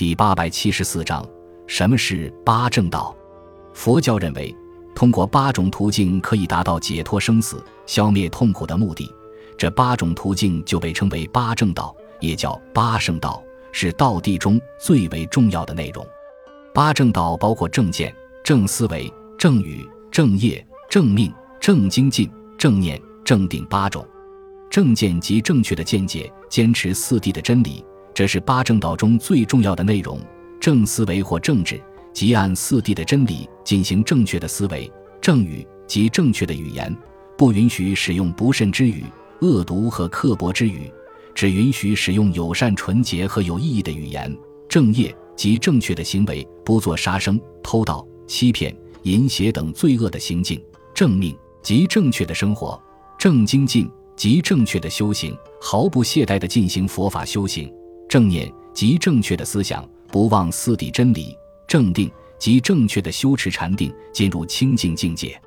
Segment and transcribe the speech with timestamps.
[0.00, 1.22] 第八百七十四章：
[1.66, 3.14] 什么是八正道？
[3.74, 4.56] 佛教认为，
[4.94, 9.14] 通过八种途径可以达到解脱生死、消灭痛苦的目的。
[9.58, 16.02] 这八种途径就被称为八正道，也叫八圣道，是道谛中最为重要的内容。
[16.72, 18.10] 八正道包括正见、
[18.42, 21.30] 正思维、正语、正业、正命、
[21.60, 22.26] 正精进、
[22.56, 24.08] 正念、正定八种。
[24.70, 27.84] 正见即正确的见解，坚持四谛的真理，
[28.20, 30.20] 这是八正道中最重要的内容。
[30.60, 31.80] 正思维或正治，
[32.12, 34.86] 即按四谛的真理进行正确的思维；
[35.22, 36.94] 正语即正确的语言，
[37.38, 39.06] 不允许使用不慎之语、
[39.40, 40.92] 恶毒和刻薄之语，
[41.34, 44.30] 只允许使用友善、纯洁和有意义的语言；
[44.68, 50.60] 正业即正确的行为，不做杀生、偷盗、欺骗、淫邪等罪恶的行径；
[50.92, 52.78] 正命即正确的生活；
[53.18, 53.90] 正精进。
[54.14, 57.66] 即正确的修行，毫不懈怠地进行佛法修行；
[58.10, 61.32] 正念即正确的思想，不忘四谛真理；
[61.68, 62.10] 正定
[62.40, 65.40] 即正确的修持禅定，进入清净境界。